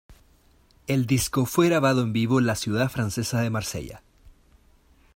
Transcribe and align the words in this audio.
El 0.87 1.05
disco 1.05 1.45
fue 1.45 1.67
grabado 1.67 2.01
en 2.01 2.11
vivo 2.11 2.39
en 2.39 2.47
la 2.47 2.55
ciudad 2.55 2.89
francesa 2.89 3.41
de 3.41 3.51
Marsella. 3.51 4.01